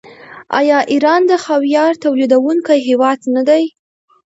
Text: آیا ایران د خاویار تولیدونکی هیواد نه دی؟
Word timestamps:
آیا 0.59 0.77
ایران 0.91 1.21
د 1.27 1.31
خاویار 1.43 1.91
تولیدونکی 2.03 2.77
هیواد 2.87 3.19
نه 3.35 3.41
دی؟ 3.47 3.63